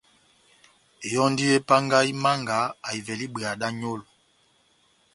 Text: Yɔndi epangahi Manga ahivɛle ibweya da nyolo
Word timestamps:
Yɔndi 1.13 1.45
epangahi 1.57 2.11
Manga 2.23 2.57
ahivɛle 2.87 3.23
ibweya 3.27 3.51
da 3.61 3.67
nyolo 3.79 4.05